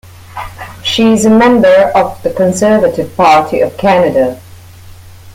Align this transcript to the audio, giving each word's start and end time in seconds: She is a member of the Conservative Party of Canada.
She 0.83 1.09
is 1.11 1.25
a 1.25 1.29
member 1.29 1.91
of 1.93 2.19
the 2.23 2.33
Conservative 2.33 3.15
Party 3.15 3.59
of 3.61 3.77
Canada. 3.77 4.41